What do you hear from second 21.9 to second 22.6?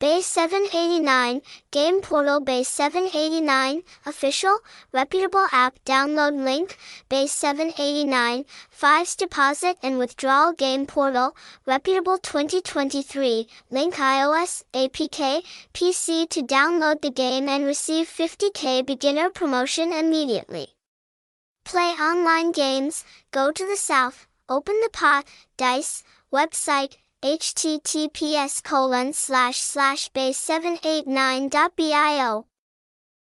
online